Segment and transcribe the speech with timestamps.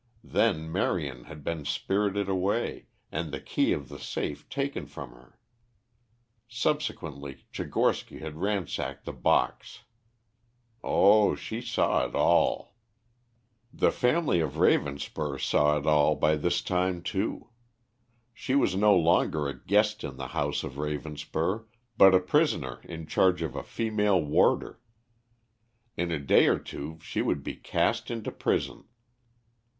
[0.23, 5.37] Then Marion had been spirited away, and the key of the safe taken from her.
[6.47, 9.81] Subsequently Tchigorsky had ransacked the box.
[10.83, 12.75] Oh, she saw it all.
[13.71, 17.51] The family of Ravenspur saw it all by this time, too.
[18.33, 21.65] She was no longer a guest in the house of Ravenspur,
[21.95, 24.79] but a prisoner in charge of a female warder.
[25.95, 28.85] In a day or two she would be cast into prison.